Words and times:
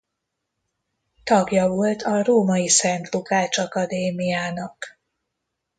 Tagja 1.23 1.67
volt 1.69 2.01
a 2.01 2.23
római 2.23 2.69
Szent 2.69 3.09
Lukács 3.13 3.57
akadémiának. 3.57 4.99